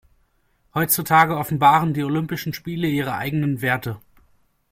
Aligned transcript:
Heutzutage 0.73 1.37
offenbaren 1.37 1.93
die 1.93 2.01
Olympischen 2.03 2.55
Spiele 2.55 2.87
ihre 2.87 3.13
eigenen 3.17 3.61
Werte. 3.61 4.01